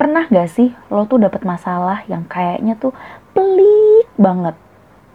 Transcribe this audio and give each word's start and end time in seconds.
Pernah 0.00 0.32
gak 0.32 0.48
sih 0.48 0.72
lo 0.88 1.04
tuh 1.04 1.20
dapet 1.20 1.44
masalah 1.44 2.08
yang 2.08 2.24
kayaknya 2.24 2.72
tuh 2.80 2.96
pelik 3.36 4.08
banget. 4.16 4.56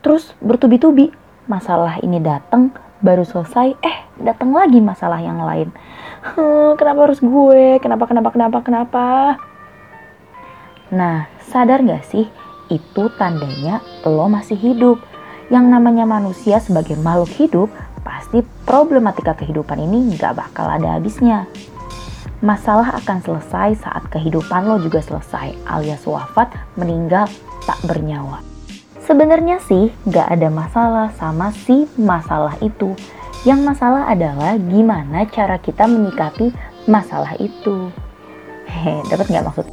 Terus 0.06 0.38
bertubi-tubi 0.46 1.10
masalah 1.50 1.98
ini 2.06 2.22
datang 2.22 2.70
baru 3.02 3.26
selesai 3.26 3.74
eh 3.82 3.98
datang 4.22 4.54
lagi 4.54 4.78
masalah 4.78 5.18
yang 5.26 5.42
lain. 5.42 5.74
Kenapa 6.78 7.10
harus 7.10 7.18
gue? 7.18 7.82
Kenapa 7.82 8.06
kenapa 8.06 8.30
kenapa 8.30 8.58
kenapa? 8.62 9.06
Nah, 10.94 11.26
sadar 11.50 11.82
gak 11.82 12.06
sih 12.06 12.30
itu 12.70 13.04
tandanya 13.18 13.82
lo 14.06 14.30
masih 14.30 14.54
hidup. 14.54 15.02
Yang 15.50 15.66
namanya 15.66 16.06
manusia 16.06 16.62
sebagai 16.62 16.94
makhluk 17.02 17.34
hidup 17.42 17.70
pasti 18.06 18.46
problematika 18.70 19.34
kehidupan 19.34 19.82
ini 19.82 20.14
gak 20.14 20.38
bakal 20.38 20.70
ada 20.70 21.02
habisnya. 21.02 21.50
Masalah 22.44 23.00
akan 23.00 23.24
selesai 23.24 23.80
saat 23.80 24.04
kehidupan 24.12 24.68
lo 24.68 24.76
juga 24.84 25.00
selesai 25.00 25.56
alias 25.72 26.04
wafat 26.04 26.52
meninggal 26.76 27.32
tak 27.64 27.80
bernyawa. 27.88 28.44
Sebenarnya 29.06 29.62
sih 29.64 29.94
gak 30.10 30.34
ada 30.34 30.50
masalah 30.50 31.14
sama 31.16 31.54
si 31.54 31.86
masalah 31.96 32.58
itu. 32.60 32.98
Yang 33.46 33.62
masalah 33.62 34.10
adalah 34.10 34.58
gimana 34.58 35.30
cara 35.30 35.62
kita 35.62 35.86
menyikapi 35.86 36.50
masalah 36.90 37.38
itu. 37.38 37.94
Hehe, 38.66 39.06
dapat 39.06 39.30
nggak 39.30 39.46
maksud? 39.46 39.68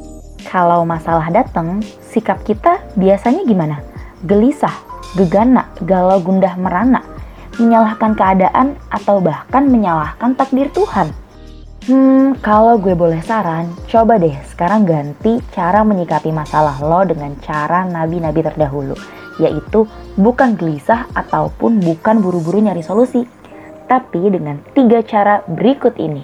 Kalau 0.44 0.84
masalah 0.84 1.33
datang, 1.33 1.80
sikap 2.05 2.44
kita 2.44 2.84
biasanya 3.00 3.48
gimana? 3.48 3.80
Gelisah, 4.28 4.77
gegana, 5.16 5.72
galau 5.88 6.20
gundah 6.20 6.52
merana, 6.60 7.00
menyalahkan 7.56 8.12
keadaan 8.12 8.77
atau 8.92 9.24
bahkan 9.24 9.64
menyalahkan 9.64 10.36
takdir 10.36 10.69
Tuhan. 10.77 11.21
Hmm, 11.82 12.38
kalau 12.38 12.78
gue 12.78 12.95
boleh 12.95 13.18
saran, 13.27 13.66
coba 13.91 14.14
deh 14.14 14.30
sekarang 14.54 14.86
ganti 14.86 15.42
cara 15.50 15.82
menyikapi 15.82 16.30
masalah 16.30 16.78
lo 16.78 17.02
dengan 17.02 17.34
cara 17.42 17.83
nabi-nabi 17.83 18.38
terdahulu, 18.38 18.94
yaitu 19.42 19.91
bukan 20.14 20.55
gelisah 20.55 21.10
ataupun 21.10 21.83
bukan 21.83 22.22
buru-buru 22.22 22.62
nyari 22.62 22.86
solusi, 22.86 23.27
tapi 23.91 24.30
dengan 24.30 24.62
tiga 24.78 25.03
cara 25.03 25.42
berikut 25.50 25.98
ini. 25.98 26.22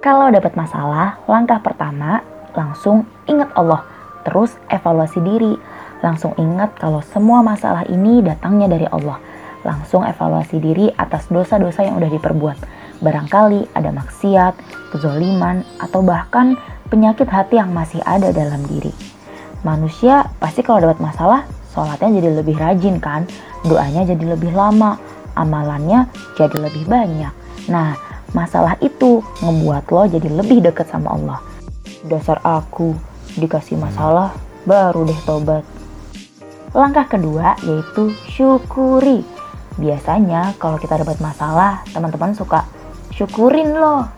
Kalau 0.00 0.32
dapat 0.32 0.56
masalah, 0.56 1.20
langkah 1.28 1.60
pertama 1.60 2.24
langsung 2.56 3.04
ingat 3.28 3.52
Allah, 3.52 3.84
terus 4.24 4.56
evaluasi 4.72 5.20
diri. 5.20 5.52
Langsung 6.00 6.32
ingat 6.40 6.80
kalau 6.80 7.04
semua 7.04 7.44
masalah 7.44 7.84
ini 7.92 8.24
datangnya 8.24 8.72
dari 8.72 8.88
Allah. 8.88 9.20
Langsung 9.68 10.00
evaluasi 10.00 10.56
diri 10.64 10.88
atas 10.96 11.28
dosa-dosa 11.28 11.84
yang 11.84 12.00
udah 12.00 12.08
diperbuat. 12.08 12.81
Barangkali 13.02 13.74
ada 13.74 13.90
maksiat, 13.90 14.54
kezoliman, 14.94 15.66
atau 15.82 16.00
bahkan 16.00 16.54
penyakit 16.86 17.26
hati 17.26 17.58
yang 17.58 17.74
masih 17.74 17.98
ada 18.06 18.30
dalam 18.30 18.62
diri. 18.70 18.94
Manusia 19.66 20.30
pasti 20.38 20.62
kalau 20.62 20.86
dapat 20.86 21.02
masalah, 21.02 21.42
sholatnya 21.74 22.22
jadi 22.22 22.30
lebih 22.38 22.56
rajin 22.56 23.02
kan? 23.02 23.26
Doanya 23.66 24.06
jadi 24.06 24.38
lebih 24.38 24.54
lama, 24.54 24.98
amalannya 25.34 26.06
jadi 26.38 26.56
lebih 26.62 26.86
banyak. 26.86 27.34
Nah, 27.66 27.98
masalah 28.30 28.78
itu 28.78 29.22
ngebuat 29.42 29.84
lo 29.90 30.02
jadi 30.06 30.28
lebih 30.30 30.62
dekat 30.62 30.86
sama 30.86 31.14
Allah 31.14 31.52
dasar 32.06 32.42
aku 32.42 32.94
dikasih 33.38 33.78
masalah 33.78 34.34
baru 34.66 35.06
deh 35.06 35.20
tobat. 35.22 35.64
Langkah 36.74 37.06
kedua 37.06 37.54
yaitu 37.62 38.10
syukuri. 38.32 39.22
Biasanya 39.80 40.52
kalau 40.60 40.76
kita 40.76 41.00
dapat 41.00 41.16
masalah, 41.20 41.80
teman-teman 41.96 42.36
suka 42.36 42.68
syukurin 43.22 43.70
loh. 43.70 44.10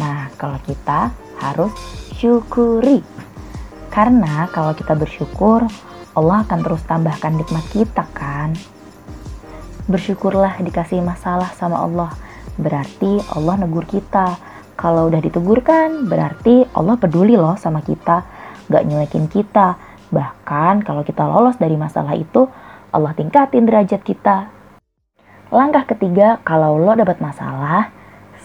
Nah, 0.00 0.32
kalau 0.40 0.56
kita 0.64 1.12
harus 1.36 1.68
syukuri. 2.16 3.04
Karena 3.92 4.48
kalau 4.48 4.72
kita 4.72 4.96
bersyukur, 4.96 5.68
Allah 6.16 6.48
akan 6.48 6.64
terus 6.64 6.80
tambahkan 6.88 7.36
nikmat 7.36 7.68
kita 7.68 8.08
kan. 8.16 8.56
Bersyukurlah 9.84 10.64
dikasih 10.64 11.04
masalah 11.04 11.52
sama 11.60 11.84
Allah. 11.84 12.08
Berarti 12.56 13.20
Allah 13.36 13.60
negur 13.60 13.84
kita 13.84 14.40
kalau 14.80 15.12
udah 15.12 15.20
ditegur 15.20 15.60
kan 15.60 16.08
berarti 16.08 16.64
Allah 16.72 16.96
peduli 16.96 17.36
loh 17.36 17.58
sama 17.60 17.84
kita, 17.84 18.24
gak 18.72 18.86
nyelekin 18.88 19.28
kita. 19.28 19.76
Bahkan 20.08 20.88
kalau 20.88 21.04
kita 21.04 21.28
lolos 21.28 21.60
dari 21.60 21.76
masalah 21.76 22.16
itu, 22.16 22.48
Allah 22.96 23.12
tingkatin 23.12 23.68
derajat 23.68 24.00
kita. 24.00 24.48
Langkah 25.52 25.84
ketiga, 25.84 26.40
kalau 26.46 26.80
lo 26.80 26.96
dapat 26.96 27.20
masalah, 27.20 27.97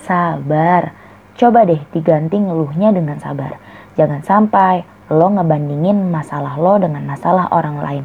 sabar. 0.03 0.93
Coba 1.33 1.65
deh 1.65 1.81
diganti 1.95 2.37
ngeluhnya 2.37 2.93
dengan 2.93 3.17
sabar. 3.17 3.57
Jangan 3.97 4.21
sampai 4.21 4.85
lo 5.09 5.27
ngebandingin 5.33 6.11
masalah 6.11 6.59
lo 6.59 6.77
dengan 6.77 7.07
masalah 7.07 7.49
orang 7.49 7.81
lain. 7.81 8.03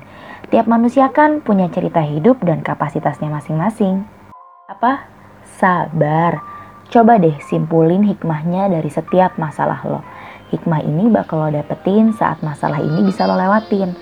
Tiap 0.48 0.64
manusia 0.64 1.12
kan 1.12 1.44
punya 1.44 1.68
cerita 1.68 2.00
hidup 2.00 2.40
dan 2.40 2.64
kapasitasnya 2.64 3.28
masing-masing. 3.28 4.08
Apa? 4.70 5.04
Sabar 5.44 6.58
Coba 6.88 7.20
deh 7.20 7.36
simpulin 7.44 8.00
hikmahnya 8.00 8.72
dari 8.72 8.88
setiap 8.88 9.36
masalah 9.36 9.84
lo. 9.84 10.00
Hikmah 10.48 10.80
ini 10.88 11.12
bakal 11.12 11.44
lo 11.44 11.48
dapetin 11.52 12.16
saat 12.16 12.40
masalah 12.40 12.80
ini 12.80 13.04
bisa 13.04 13.28
lo 13.28 13.36
lewatin. 13.36 13.92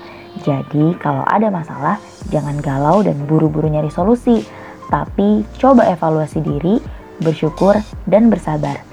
Jadi 0.47 0.95
kalau 1.03 1.27
ada 1.27 1.51
masalah, 1.51 1.99
jangan 2.31 2.63
galau 2.63 3.03
dan 3.03 3.19
buru-buru 3.27 3.67
nyari 3.67 3.91
solusi. 3.91 4.47
Tapi 4.87 5.43
coba 5.59 5.91
evaluasi 5.91 6.39
diri, 6.39 6.79
bersyukur, 7.19 7.75
dan 8.07 8.31
bersabar. 8.31 8.86